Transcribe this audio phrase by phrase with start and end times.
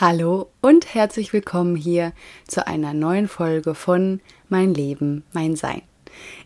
[0.00, 2.14] Hallo und herzlich willkommen hier
[2.48, 5.82] zu einer neuen Folge von Mein Leben, mein Sein.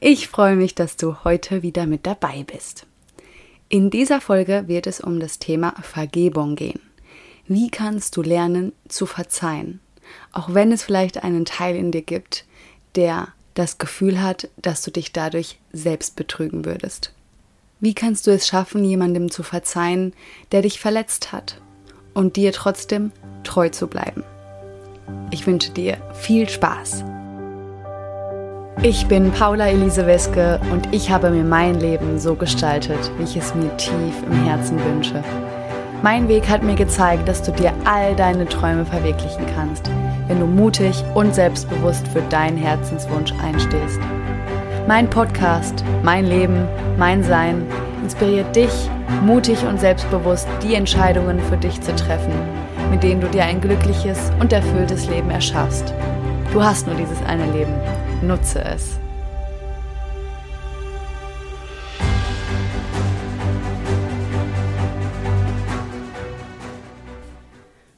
[0.00, 2.86] Ich freue mich, dass du heute wieder mit dabei bist.
[3.70, 6.80] In dieser Folge wird es um das Thema Vergebung gehen.
[7.46, 9.80] Wie kannst du lernen zu verzeihen,
[10.30, 12.44] auch wenn es vielleicht einen Teil in dir gibt,
[12.96, 17.14] der das Gefühl hat, dass du dich dadurch selbst betrügen würdest?
[17.80, 20.12] Wie kannst du es schaffen, jemandem zu verzeihen,
[20.52, 21.62] der dich verletzt hat
[22.14, 23.12] und dir trotzdem
[23.44, 24.24] treu zu bleiben.
[25.30, 27.04] Ich wünsche dir viel Spaß.
[28.82, 33.36] Ich bin Paula Elise Weske und ich habe mir mein Leben so gestaltet, wie ich
[33.36, 35.24] es mir tief im Herzen wünsche.
[36.02, 39.90] Mein Weg hat mir gezeigt, dass du dir all deine Träume verwirklichen kannst,
[40.28, 43.98] wenn du mutig und selbstbewusst für deinen Herzenswunsch einstehst.
[44.86, 47.66] Mein Podcast, mein Leben, mein Sein
[48.02, 48.72] inspiriert dich,
[49.24, 52.32] mutig und selbstbewusst die Entscheidungen für dich zu treffen
[52.90, 55.92] mit denen du dir ein glückliches und erfülltes Leben erschaffst.
[56.52, 57.74] Du hast nur dieses eine Leben.
[58.22, 58.98] Nutze es.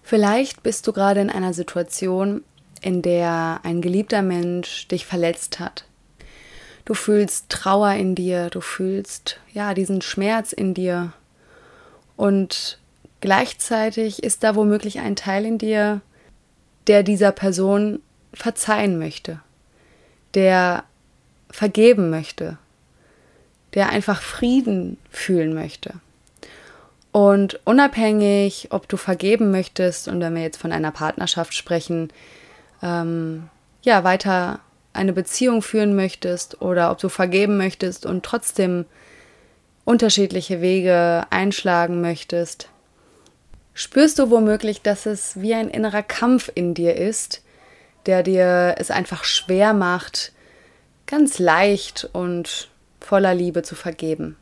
[0.02, 2.42] Vielleicht bist du gerade in einer Situation,
[2.82, 5.84] in der ein geliebter Mensch dich verletzt hat.
[6.90, 11.12] Du fühlst Trauer in dir, du fühlst ja diesen Schmerz in dir
[12.16, 12.80] und
[13.20, 16.00] Gleichzeitig ist da womöglich ein Teil in dir,
[16.86, 18.00] der dieser Person
[18.32, 19.40] verzeihen möchte,
[20.34, 20.84] der
[21.50, 22.56] vergeben möchte,
[23.74, 25.94] der einfach Frieden fühlen möchte.
[27.12, 32.10] Und unabhängig, ob du vergeben möchtest und wenn wir jetzt von einer Partnerschaft sprechen,
[32.82, 33.48] ähm,
[33.82, 34.60] ja, weiter
[34.92, 38.86] eine Beziehung führen möchtest oder ob du vergeben möchtest und trotzdem
[39.84, 42.68] unterschiedliche Wege einschlagen möchtest,
[43.74, 47.42] spürst du womöglich, dass es wie ein innerer Kampf in dir ist,
[48.06, 50.32] der dir es einfach schwer macht,
[51.06, 52.70] ganz leicht und
[53.00, 54.36] voller Liebe zu vergeben.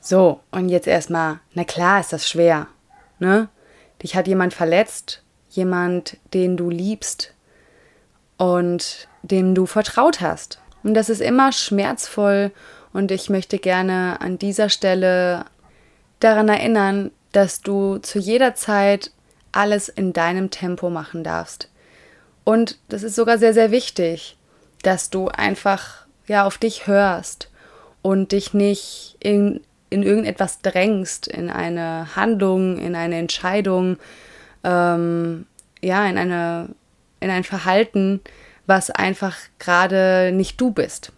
[0.00, 2.66] So, und jetzt erstmal, na klar ist das schwer,
[3.18, 3.48] ne?
[4.02, 7.34] Dich hat jemand verletzt, jemand, den du liebst
[8.36, 10.58] und dem du vertraut hast.
[10.82, 12.50] Und das ist immer schmerzvoll
[12.92, 15.44] und ich möchte gerne an dieser Stelle
[16.20, 19.10] daran erinnern, dass du zu jeder Zeit
[19.52, 21.68] alles in deinem Tempo machen darfst.
[22.44, 24.36] Und das ist sogar sehr, sehr wichtig,
[24.82, 27.48] dass du einfach ja auf dich hörst
[28.02, 29.60] und dich nicht in,
[29.90, 33.96] in irgendetwas drängst, in eine Handlung, in eine Entscheidung,
[34.64, 35.46] ähm,
[35.80, 36.68] ja, in, eine,
[37.20, 38.20] in ein Verhalten,
[38.66, 41.12] was einfach gerade nicht du bist.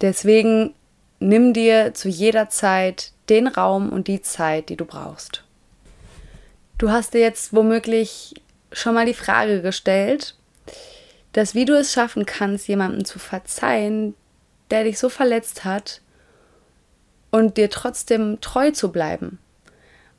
[0.00, 0.74] Deswegen
[1.20, 5.44] nimm dir zu jeder Zeit den Raum und die Zeit, die du brauchst.
[6.78, 8.34] Du hast dir jetzt womöglich
[8.72, 10.36] schon mal die Frage gestellt,
[11.32, 14.14] dass wie du es schaffen kannst, jemandem zu verzeihen,
[14.70, 16.00] der dich so verletzt hat
[17.30, 19.38] und dir trotzdem treu zu bleiben.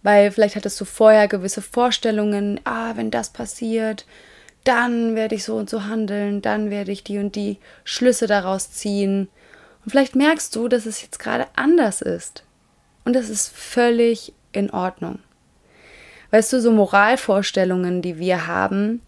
[0.04, 4.06] Weil vielleicht hattest du vorher gewisse Vorstellungen, ah, wenn das passiert,
[4.68, 8.72] dann werde ich so und so handeln, dann werde ich die und die Schlüsse daraus
[8.72, 9.30] ziehen.
[9.84, 12.44] Und vielleicht merkst du, dass es jetzt gerade anders ist.
[13.06, 15.20] Und das ist völlig in Ordnung.
[16.32, 19.02] Weißt du, so Moralvorstellungen, die wir haben,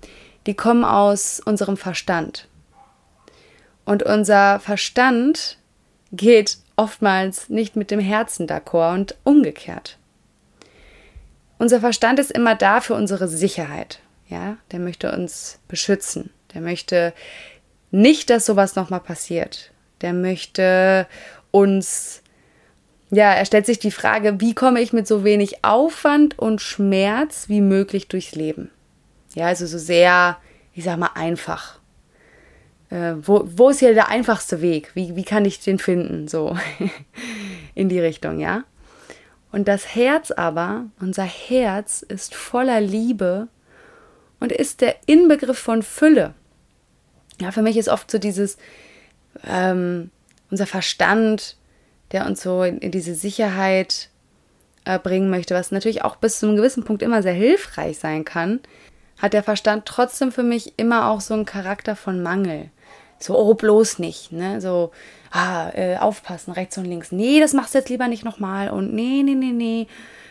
[0.45, 2.47] die kommen aus unserem Verstand.
[3.83, 5.57] Und unser Verstand
[6.13, 9.97] geht oftmals nicht mit dem Herzen d'accord und umgekehrt.
[11.57, 13.99] Unser Verstand ist immer da für unsere Sicherheit.
[14.29, 16.29] Ja, der möchte uns beschützen.
[16.53, 17.13] Der möchte
[17.91, 19.71] nicht, dass sowas nochmal passiert.
[20.01, 21.07] Der möchte
[21.51, 22.21] uns
[23.11, 27.49] ja, er stellt sich die Frage, wie komme ich mit so wenig Aufwand und Schmerz
[27.49, 28.69] wie möglich durchs Leben?
[29.33, 30.37] Ja, also so sehr,
[30.73, 31.79] ich sag mal, einfach.
[32.89, 34.91] Äh, wo, wo ist hier der einfachste Weg?
[34.93, 36.27] Wie, wie kann ich den finden?
[36.27, 36.55] So
[37.75, 38.63] in die Richtung, ja?
[39.51, 43.47] Und das Herz aber, unser Herz ist voller Liebe
[44.39, 46.33] und ist der Inbegriff von Fülle.
[47.39, 48.57] Ja, für mich ist oft so dieses,
[49.47, 50.11] ähm,
[50.49, 51.57] unser Verstand
[52.11, 54.09] der uns so in, in diese Sicherheit
[54.85, 58.25] äh, bringen möchte, was natürlich auch bis zu einem gewissen Punkt immer sehr hilfreich sein
[58.25, 58.59] kann,
[59.17, 62.69] hat der Verstand trotzdem für mich immer auch so einen Charakter von Mangel.
[63.19, 64.61] So, oh, bloß nicht, ne?
[64.61, 64.91] So,
[65.31, 67.11] ah, äh, aufpassen, rechts und links.
[67.11, 68.69] Nee, das machst du jetzt lieber nicht nochmal.
[68.69, 69.87] Und nee, nee, nee, nee,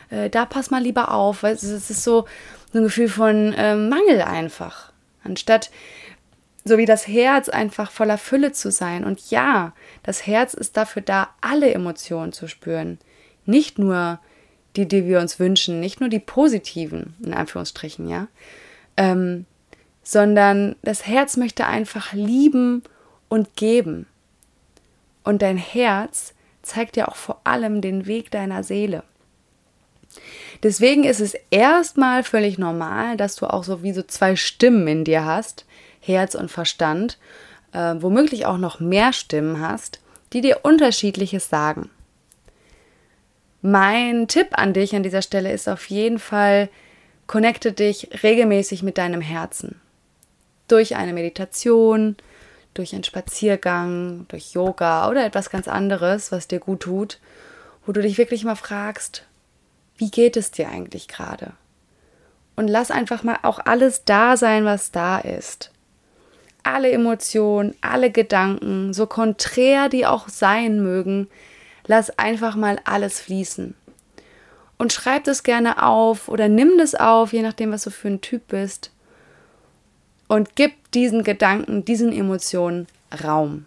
[0.09, 1.43] äh, da pass mal lieber auf.
[1.43, 2.25] Weil es ist so,
[2.73, 4.93] so ein Gefühl von äh, Mangel einfach.
[5.25, 5.71] Anstatt
[6.65, 9.05] so wie das Herz einfach voller Fülle zu sein.
[9.05, 9.73] Und ja,
[10.03, 12.99] das Herz ist dafür da, alle Emotionen zu spüren.
[13.47, 14.21] Nicht nur
[14.77, 18.29] die, die wir uns wünschen, nicht nur die positiven, in Anführungsstrichen, ja,
[18.97, 19.47] ähm,
[20.03, 22.83] sondern das Herz möchte einfach lieben
[23.29, 24.07] und geben.
[25.25, 29.03] Und dein Herz zeigt dir auch vor allem den Weg deiner Seele.
[30.63, 35.05] Deswegen ist es erstmal völlig normal, dass du auch so wie so zwei Stimmen in
[35.05, 35.67] dir hast,
[36.01, 37.19] Herz und Verstand,
[37.73, 40.01] äh, womöglich auch noch mehr Stimmen hast,
[40.33, 41.91] die dir unterschiedliches sagen.
[43.63, 46.69] Mein Tipp an dich an dieser Stelle ist auf jeden Fall,
[47.27, 49.81] connecte dich regelmäßig mit deinem Herzen.
[50.69, 52.17] Durch eine Meditation,
[52.75, 57.19] durch einen Spaziergang, durch Yoga oder etwas ganz anderes, was dir gut tut,
[57.85, 59.25] wo du dich wirklich mal fragst,
[59.99, 61.53] wie geht es dir eigentlich gerade?
[62.57, 65.71] Und lass einfach mal auch alles da sein, was da ist.
[66.63, 71.29] Alle Emotionen, alle Gedanken, so konträr die auch sein mögen,
[71.87, 73.75] lass einfach mal alles fließen.
[74.77, 78.21] Und schreib das gerne auf oder nimm das auf, je nachdem, was du für ein
[78.21, 78.93] Typ bist.
[80.29, 82.87] Und gib diesen Gedanken, diesen Emotionen
[83.25, 83.67] Raum.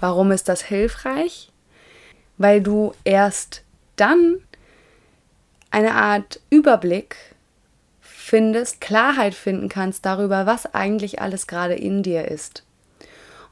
[0.00, 1.50] Warum ist das hilfreich?
[2.36, 3.62] Weil du erst
[3.96, 4.36] dann
[5.70, 7.16] eine Art Überblick
[8.00, 12.62] findest, Klarheit finden kannst darüber, was eigentlich alles gerade in dir ist.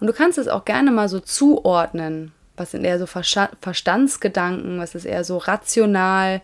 [0.00, 2.32] Und du kannst es auch gerne mal so zuordnen.
[2.56, 6.42] Was sind eher so Verstandsgedanken, was ist eher so rational,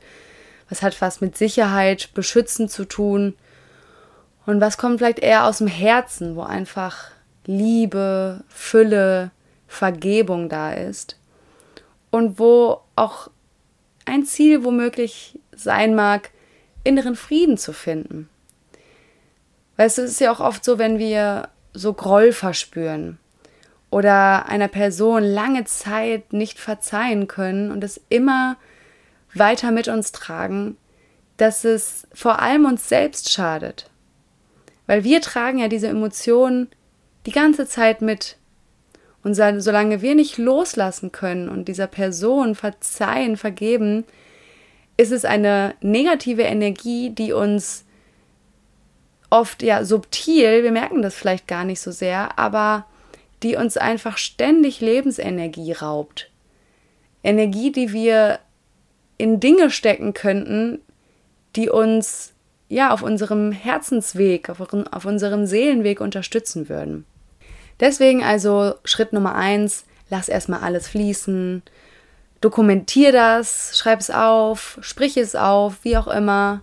[0.69, 3.35] was hat was mit Sicherheit, Beschützen zu tun
[4.47, 7.11] und was kommt vielleicht eher aus dem Herzen, wo einfach
[7.47, 9.31] Liebe, Fülle,
[9.69, 11.17] Vergebung da ist
[12.11, 13.31] und wo auch
[14.05, 16.31] ein Ziel womöglich sein mag,
[16.85, 18.29] inneren Frieden zu finden.
[19.77, 23.19] Weißt du, es ist ja auch oft so, wenn wir so Groll verspüren
[23.91, 28.57] oder einer Person lange Zeit nicht verzeihen können und es immer
[29.35, 30.77] weiter mit uns tragen,
[31.37, 33.91] dass es vor allem uns selbst schadet.
[34.87, 36.69] Weil wir tragen ja diese Emotionen
[37.27, 38.37] die ganze Zeit mit.
[39.23, 44.05] Und solange wir nicht loslassen können und dieser Person verzeihen, vergeben,
[44.97, 47.85] ist es eine negative Energie, die uns
[49.31, 52.87] oft ja subtil, wir merken das vielleicht gar nicht so sehr, aber
[53.43, 56.31] die uns einfach ständig Lebensenergie raubt.
[57.25, 58.39] Energie, die wir
[59.17, 60.81] in Dinge stecken könnten,
[61.57, 62.33] die uns
[62.69, 67.05] ja auf unserem Herzensweg, auf, auf unserem Seelenweg unterstützen würden.
[67.81, 71.63] Deswegen also Schritt Nummer eins, lass erstmal alles fließen,
[72.43, 76.61] dokumentier das, schreib es auf, sprich es auf, wie auch immer.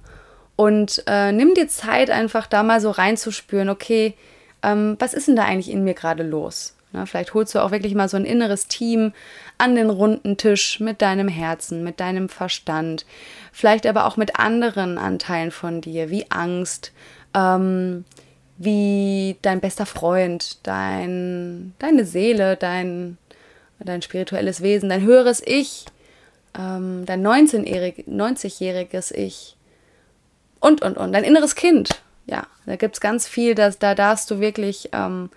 [0.56, 4.14] Und äh, nimm dir Zeit, einfach da mal so reinzuspüren, okay,
[4.62, 6.76] ähm, was ist denn da eigentlich in mir gerade los?
[6.92, 9.14] Na, vielleicht holst du auch wirklich mal so ein inneres Team
[9.58, 13.06] an den runden Tisch mit deinem Herzen, mit deinem Verstand,
[13.54, 16.92] vielleicht aber auch mit anderen Anteilen von dir, wie Angst,
[17.36, 18.06] ähm,
[18.58, 23.18] wie dein bester Freund, dein, deine Seele, dein
[23.80, 25.86] dein spirituelles Wesen, dein höheres Ich,
[26.58, 29.56] ähm, dein 90-jähriges Ich
[30.60, 32.02] und, und, und, dein inneres Kind.
[32.26, 35.30] Ja, da gibt es ganz viel, dass, da darfst du wirklich ähm,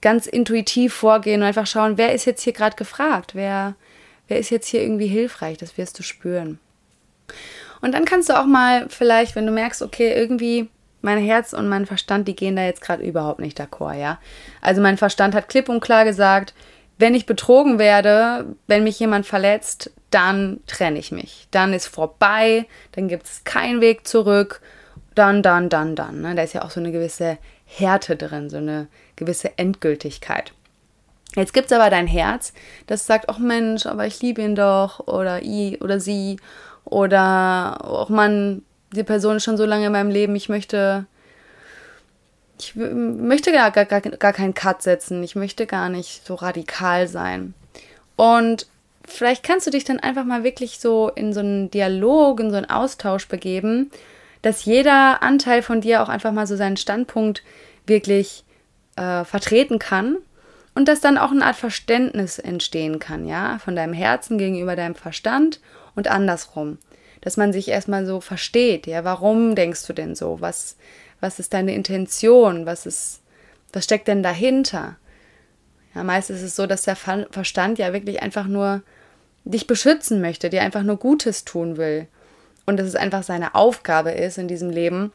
[0.00, 3.74] ganz intuitiv vorgehen und einfach schauen, wer ist jetzt hier gerade gefragt, wer,
[4.28, 6.58] wer ist jetzt hier irgendwie hilfreich, das wirst du spüren.
[7.80, 10.68] Und dann kannst du auch mal vielleicht, wenn du merkst, okay, irgendwie
[11.02, 14.18] mein Herz und mein Verstand, die gehen da jetzt gerade überhaupt nicht d'accord, ja.
[14.60, 16.52] Also mein Verstand hat klipp und klar gesagt,
[17.00, 21.48] wenn ich betrogen werde, wenn mich jemand verletzt, dann trenne ich mich.
[21.50, 24.60] Dann ist vorbei, dann gibt es keinen Weg zurück.
[25.14, 26.20] Dann, dann, dann, dann.
[26.20, 26.34] Ne?
[26.34, 30.52] Da ist ja auch so eine gewisse Härte drin, so eine gewisse Endgültigkeit.
[31.36, 32.52] Jetzt gibt es aber dein Herz,
[32.86, 36.38] das sagt, ach Mensch, aber ich liebe ihn doch oder i oder sie
[36.84, 41.06] oder auch Mann, die Person ist schon so lange in meinem Leben, ich möchte
[42.60, 45.22] ich möchte gar, gar, gar keinen Cut setzen.
[45.22, 47.54] Ich möchte gar nicht so radikal sein.
[48.16, 48.66] Und
[49.04, 52.56] vielleicht kannst du dich dann einfach mal wirklich so in so einen Dialog, in so
[52.56, 53.90] einen Austausch begeben,
[54.42, 57.42] dass jeder Anteil von dir auch einfach mal so seinen Standpunkt
[57.86, 58.44] wirklich
[58.96, 60.16] äh, vertreten kann
[60.74, 64.94] und dass dann auch eine Art Verständnis entstehen kann, ja, von deinem Herzen gegenüber deinem
[64.94, 65.60] Verstand
[65.94, 66.78] und andersrum.
[67.22, 70.40] Dass man sich erstmal so versteht, ja, warum denkst du denn so?
[70.40, 70.76] Was,
[71.20, 72.66] was ist deine Intention?
[72.66, 73.20] Was ist,
[73.72, 74.96] was steckt denn dahinter?
[75.94, 78.82] Ja, meist ist es so, dass der Verstand ja wirklich einfach nur
[79.44, 82.06] dich beschützen möchte, dir einfach nur Gutes tun will.
[82.66, 85.12] Und dass es einfach seine Aufgabe ist in diesem Leben,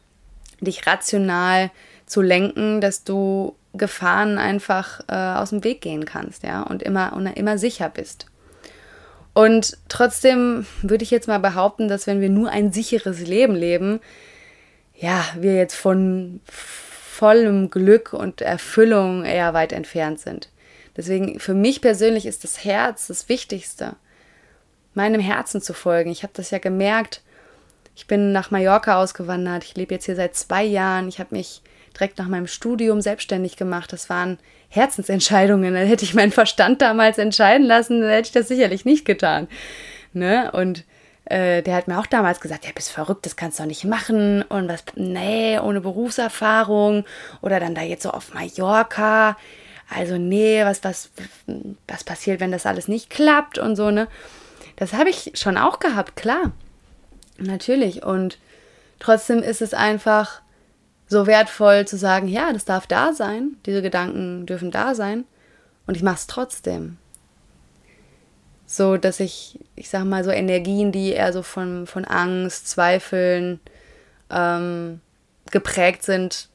[0.60, 1.72] dich rational
[2.06, 7.14] zu lenken, dass du Gefahren einfach äh, aus dem Weg gehen kannst, ja, und immer,
[7.14, 8.28] und immer sicher bist.
[9.34, 14.00] Und trotzdem würde ich jetzt mal behaupten, dass wenn wir nur ein sicheres Leben leben,
[14.98, 20.50] ja, wir jetzt von vollem Glück und Erfüllung eher weit entfernt sind.
[20.98, 23.96] Deswegen für mich persönlich ist das Herz das Wichtigste,
[24.94, 26.10] meinem Herzen zu folgen.
[26.10, 27.22] Ich habe das ja gemerkt.
[27.96, 29.64] Ich bin nach Mallorca ausgewandert.
[29.64, 31.08] Ich lebe jetzt hier seit zwei Jahren.
[31.08, 31.62] Ich habe mich
[31.94, 33.92] direkt nach meinem Studium selbstständig gemacht.
[33.94, 34.38] Das waren
[34.70, 35.74] Herzensentscheidungen.
[35.74, 39.48] Da hätte ich meinen Verstand damals entscheiden lassen, dann hätte ich das sicherlich nicht getan.
[40.14, 40.52] Ne?
[40.52, 40.84] Und
[41.26, 43.84] äh, der hat mir auch damals gesagt, ja, bist verrückt, das kannst du doch nicht
[43.84, 44.44] machen.
[44.44, 47.06] Und was, nee, ohne Berufserfahrung.
[47.42, 49.38] Oder dann da jetzt so auf Mallorca.
[49.90, 51.10] Also, nee, was, was,
[51.88, 54.08] was passiert, wenn das alles nicht klappt und so, ne?
[54.78, 56.52] Das habe ich schon auch gehabt, klar.
[57.38, 58.04] Natürlich.
[58.04, 58.40] Und
[59.00, 60.42] trotzdem ist es einfach
[61.08, 65.26] so wertvoll zu sagen, ja, das darf da sein, diese Gedanken dürfen da sein
[65.86, 66.98] und ich mache es trotzdem.
[68.66, 73.60] So, dass ich, ich sag mal, so Energien, die eher so von, von Angst, Zweifeln
[74.30, 75.02] ähm,
[75.52, 76.50] geprägt sind,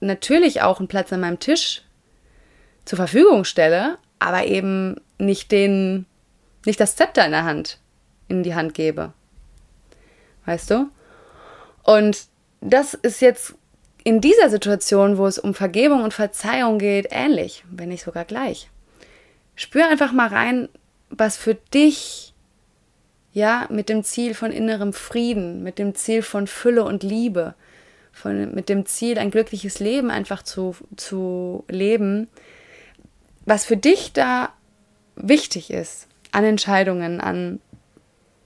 [0.00, 1.82] natürlich auch einen Platz an meinem Tisch
[2.84, 6.06] zur Verfügung stelle, aber eben nicht den,
[6.64, 7.78] nicht das Zepter in der Hand,
[8.28, 9.12] in die Hand gebe.
[10.46, 10.88] Weißt du?
[11.82, 12.26] Und
[12.60, 13.54] das ist jetzt
[14.04, 18.70] in dieser Situation, wo es um Vergebung und Verzeihung geht, ähnlich, wenn nicht sogar gleich.
[19.56, 20.68] Spür einfach mal rein,
[21.18, 22.32] was für dich,
[23.32, 27.54] ja, mit dem Ziel von innerem Frieden, mit dem Ziel von Fülle und Liebe,
[28.12, 32.28] von, mit dem Ziel, ein glückliches Leben einfach zu, zu leben,
[33.44, 34.50] was für dich da
[35.16, 37.60] wichtig ist an Entscheidungen, an,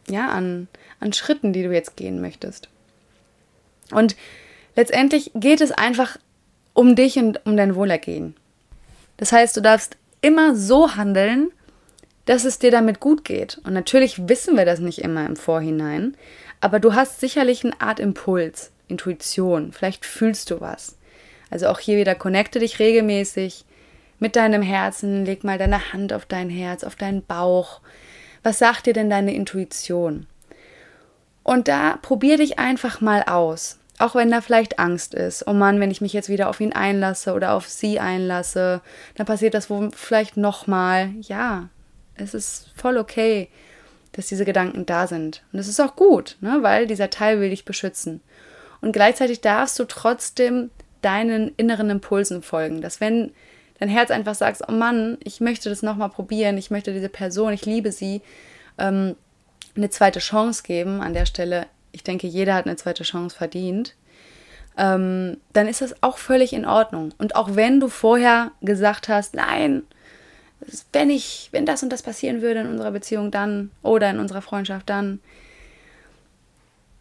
[0.09, 0.69] ja, an,
[1.01, 2.69] an Schritten, die du jetzt gehen möchtest.
[3.91, 4.17] Und
[4.77, 6.19] letztendlich geht es einfach
[6.75, 8.37] um dich und um dein Wohlergehen.
[9.17, 11.51] Das heißt, du darfst immer so handeln,
[12.29, 13.59] dass es dir damit gut geht.
[13.65, 16.15] Und natürlich wissen wir das nicht immer im Vorhinein,
[16.61, 20.99] aber du hast sicherlich eine Art Impuls, Intuition, vielleicht fühlst du was.
[21.51, 23.65] Also auch hier wieder connecte dich regelmäßig
[24.19, 27.81] mit deinem Herzen, leg mal deine Hand auf dein Herz, auf deinen Bauch.
[28.43, 30.27] Was sagt dir denn deine Intuition?
[31.45, 33.79] Und da probier dich einfach mal aus.
[33.99, 35.47] Auch wenn da vielleicht Angst ist.
[35.47, 38.83] Oh Mann, wenn ich mich jetzt wieder auf ihn einlasse oder auf sie einlasse,
[39.15, 41.15] dann passiert das wohl vielleicht nochmal.
[41.23, 41.71] Ja,
[42.21, 43.49] es ist voll okay,
[44.13, 45.43] dass diese Gedanken da sind.
[45.53, 46.59] Und es ist auch gut, ne?
[46.63, 48.21] weil dieser Teil will dich beschützen.
[48.81, 50.71] Und gleichzeitig darfst du trotzdem
[51.03, 52.81] deinen inneren Impulsen folgen.
[52.81, 53.33] Dass wenn
[53.79, 57.53] dein Herz einfach sagt, oh Mann, ich möchte das nochmal probieren, ich möchte diese Person,
[57.53, 58.23] ich liebe sie,
[58.79, 59.17] ähm,
[59.77, 63.95] eine zweite Chance geben an der Stelle ich denke, jeder hat eine zweite Chance verdient,
[64.77, 67.13] ähm, dann ist das auch völlig in Ordnung.
[67.19, 69.83] Und auch wenn du vorher gesagt hast, nein,
[70.93, 74.43] wenn ich, wenn das und das passieren würde in unserer Beziehung, dann oder in unserer
[74.43, 75.21] Freundschaft, dann.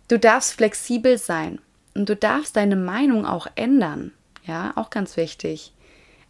[0.07, 1.59] Du darfst flexibel sein
[1.93, 4.13] und du darfst deine Meinung auch ändern.
[4.45, 5.73] Ja, auch ganz wichtig.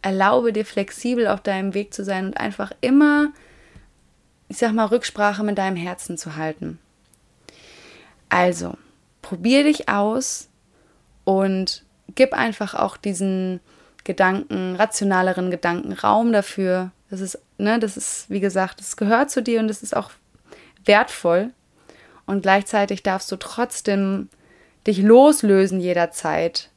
[0.02, 3.32] Erlaube dir flexibel auf deinem Weg zu sein und einfach immer,
[4.48, 6.78] ich sag mal, Rücksprache mit deinem Herzen zu halten.
[8.28, 8.76] Also,
[9.22, 10.48] probier dich aus
[11.24, 13.60] und gib einfach auch diesen
[14.04, 16.90] Gedanken, rationaleren Gedanken Raum dafür.
[17.10, 20.10] Das ist, ne, das ist, wie gesagt, das gehört zu dir und das ist auch
[20.84, 21.50] wertvoll.
[22.26, 24.28] Und gleichzeitig darfst du trotzdem
[24.86, 26.70] dich loslösen jederzeit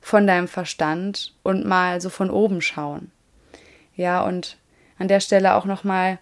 [0.00, 3.10] von deinem Verstand und mal so von oben schauen.
[3.94, 4.56] Ja, und
[4.98, 6.18] an der Stelle auch nochmal,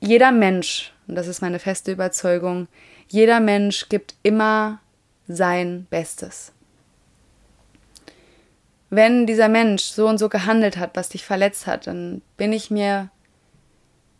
[0.00, 2.68] jeder Mensch, und das ist meine feste Überzeugung,
[3.08, 4.80] jeder Mensch gibt immer
[5.26, 6.52] sein Bestes.
[8.90, 12.70] Wenn dieser Mensch so und so gehandelt hat, was dich verletzt hat, dann bin ich
[12.70, 13.10] mir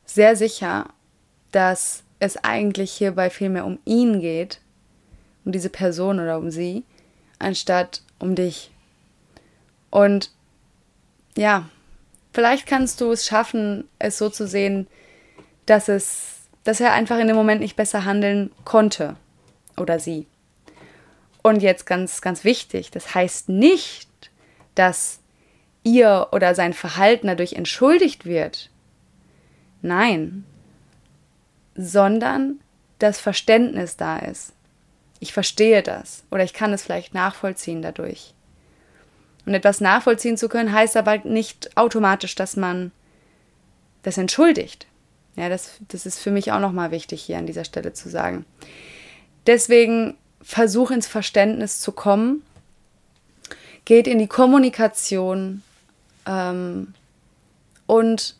[0.05, 0.87] sehr sicher,
[1.53, 4.61] dass es eigentlich hierbei vielmehr um ihn geht,
[5.45, 6.85] um diese Person oder um sie,
[7.39, 8.71] anstatt um dich.
[9.91, 10.31] Und
[11.37, 11.69] ja,
[12.33, 14.87] vielleicht kannst du es schaffen, es so zu sehen,
[15.65, 19.17] dass es dass er einfach in dem Moment nicht besser handeln konnte
[19.77, 20.27] oder sie.
[21.43, 24.08] Und jetzt ganz, ganz wichtig, das heißt nicht,
[24.79, 25.21] dass
[25.83, 28.71] ihr oder sein Verhalten dadurch entschuldigt wird.
[29.83, 30.45] Nein,
[31.75, 32.61] sondern
[32.99, 34.53] das Verständnis da ist.
[35.21, 38.35] Ich verstehe das oder ich kann es vielleicht nachvollziehen dadurch.
[39.47, 42.93] Und etwas nachvollziehen zu können, heißt aber nicht automatisch, dass man
[44.03, 44.87] das entschuldigt.
[45.37, 48.45] Ja, das, das ist für mich auch nochmal wichtig hier an dieser Stelle zu sagen.
[49.47, 52.43] Deswegen versuch ins Verständnis zu kommen,
[53.88, 55.62] geht in die Kommunikation
[56.26, 56.92] ähm,
[57.87, 58.37] und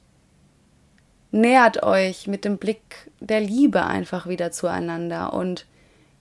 [1.31, 5.33] nähert euch mit dem Blick der Liebe einfach wieder zueinander.
[5.33, 5.65] Und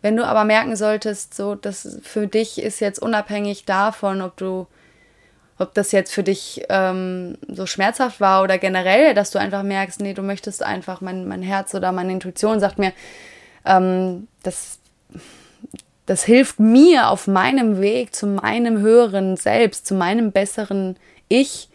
[0.01, 4.65] wenn du aber merken solltest, so, dass für dich ist jetzt unabhängig davon, ob du,
[5.60, 10.00] ob das jetzt für dich ähm, so schmerzhaft war oder generell, dass du einfach merkst,
[10.00, 12.93] nee, du möchtest einfach, mein, mein Herz oder meine Intuition sagt mir,
[13.65, 14.79] ähm, das,
[16.08, 20.96] das hilft mir auf meinem Weg zu meinem höheren Selbst, zu meinem besseren
[21.28, 21.70] Ich,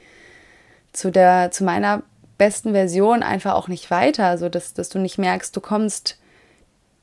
[0.92, 2.02] zu der, zu meiner
[2.38, 6.18] besten Version einfach auch nicht weiter, so dass, dass du nicht merkst, du kommst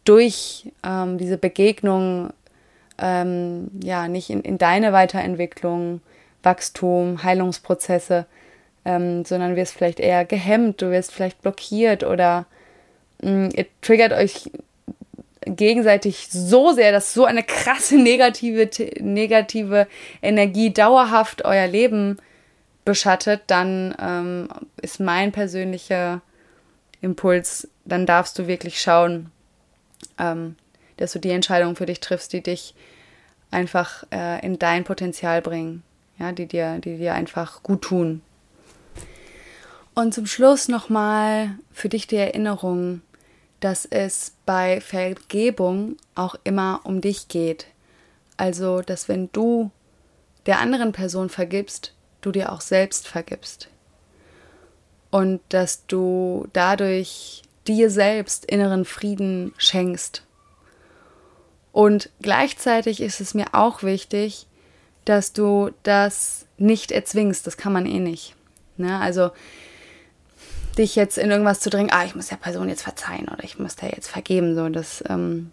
[0.05, 2.33] durch ähm, diese Begegnung
[2.97, 6.01] ähm, ja nicht in, in deine Weiterentwicklung,
[6.41, 8.25] Wachstum, Heilungsprozesse,
[8.85, 12.45] ähm, sondern wirst vielleicht eher gehemmt, du wirst vielleicht blockiert oder
[13.21, 14.49] mh, mm, ihr triggert euch
[15.45, 18.69] gegenseitig so sehr, dass so eine krasse negative,
[18.99, 19.87] negative
[20.21, 22.17] Energie dauerhaft euer Leben
[22.85, 24.49] beschattet, dann ähm,
[24.81, 26.21] ist mein persönlicher
[27.01, 29.31] Impuls, dann darfst du wirklich schauen,
[30.17, 30.55] ähm,
[30.97, 32.75] dass du die Entscheidungen für dich triffst, die dich
[33.51, 35.83] einfach äh, in dein Potenzial bringen,
[36.17, 38.21] ja, die dir, die dir einfach gut tun.
[39.95, 43.01] Und zum Schluss nochmal für dich die Erinnerung,
[43.59, 47.67] dass es bei Vergebung auch immer um dich geht.
[48.37, 49.71] Also, dass wenn du
[50.45, 53.69] der anderen Person vergibst, du dir auch selbst vergibst.
[55.11, 60.23] Und dass du dadurch dir selbst inneren Frieden schenkst.
[61.71, 64.47] Und gleichzeitig ist es mir auch wichtig,
[65.05, 67.45] dass du das nicht erzwingst.
[67.47, 68.35] Das kann man eh nicht.
[68.77, 68.99] Ne?
[68.99, 69.31] Also
[70.79, 73.59] dich jetzt in irgendwas zu drängen, ah, ich muss der Person jetzt verzeihen oder ich
[73.59, 74.55] muss der jetzt vergeben.
[74.55, 75.51] So, das, ähm,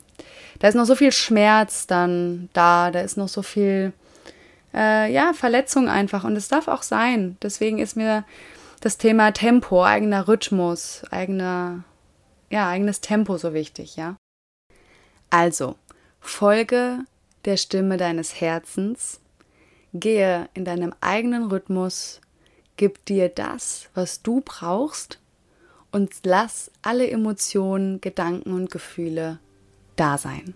[0.61, 3.93] da ist noch so viel Schmerz dann da, da ist noch so viel
[4.73, 6.25] äh, ja, Verletzung einfach.
[6.25, 7.37] Und es darf auch sein.
[7.43, 8.25] Deswegen ist mir
[8.81, 11.83] das Thema Tempo, eigener Rhythmus, eigener,
[12.51, 14.17] ja, eigenes Tempo so wichtig, ja.
[15.29, 15.77] Also,
[16.21, 17.01] folge
[17.45, 19.21] der Stimme deines Herzens,
[19.93, 22.21] gehe in deinem eigenen Rhythmus,
[22.77, 25.19] gib dir das, was du brauchst
[25.93, 29.39] und lass alle Emotionen, Gedanken und Gefühle
[29.97, 30.55] da sein.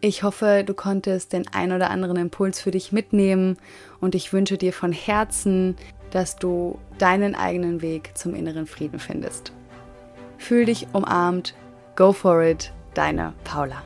[0.00, 3.56] Ich hoffe, du konntest den ein oder anderen Impuls für dich mitnehmen
[4.00, 5.76] und ich wünsche dir von Herzen,
[6.10, 9.52] dass du deinen eigenen Weg zum inneren Frieden findest.
[10.38, 11.54] Fühl dich umarmt,
[11.96, 13.82] go for it, deine Paula.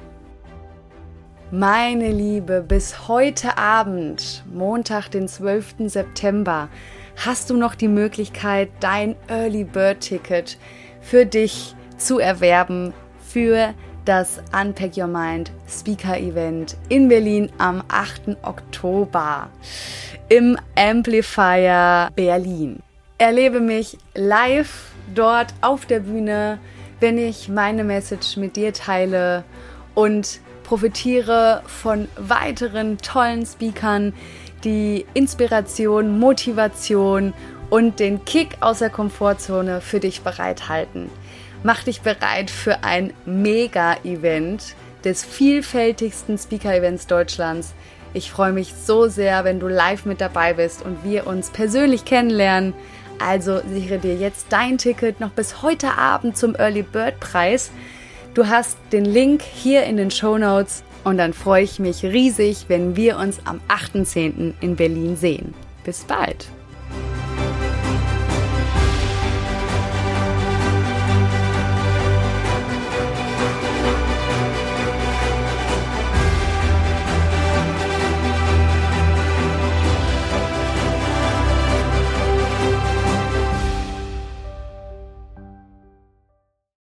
[1.51, 5.75] Meine Liebe, bis heute Abend, Montag, den 12.
[5.87, 6.69] September,
[7.17, 10.59] hast du noch die Möglichkeit, dein Early Bird Ticket
[11.01, 12.93] für dich zu erwerben
[13.27, 18.37] für das Unpack Your Mind Speaker Event in Berlin am 8.
[18.43, 19.49] Oktober
[20.29, 22.81] im Amplifier Berlin.
[23.19, 26.59] Erlebe mich live dort auf der Bühne,
[27.01, 29.45] wenn ich meine Message mit dir teile
[29.95, 34.15] und profitiere von weiteren tollen Speakern,
[34.65, 37.33] die Inspiration, Motivation
[37.71, 41.11] und den Kick aus der Komfortzone für dich bereithalten.
[41.63, 47.73] Mach dich bereit für ein Mega-Event des vielfältigsten Speaker-Events Deutschlands.
[48.15, 52.05] Ich freue mich so sehr, wenn du live mit dabei bist und wir uns persönlich
[52.05, 52.75] kennenlernen.
[53.19, 57.71] Also sichere dir jetzt dein Ticket noch bis heute Abend zum Early Bird Preis.
[58.35, 62.67] Du hast den Link hier in den Show Notes und dann freue ich mich riesig,
[62.69, 64.55] wenn wir uns am 8.10.
[64.61, 65.55] in Berlin sehen.
[65.85, 66.49] Bis bald!